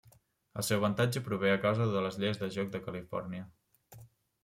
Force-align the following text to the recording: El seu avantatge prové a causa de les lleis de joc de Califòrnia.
El 0.61 0.65
seu 0.69 0.81
avantatge 0.81 1.23
prové 1.27 1.53
a 1.57 1.61
causa 1.67 1.89
de 1.93 2.03
les 2.07 2.19
lleis 2.25 2.43
de 2.45 2.53
joc 2.59 2.75
de 2.77 2.85
Califòrnia. 2.91 3.49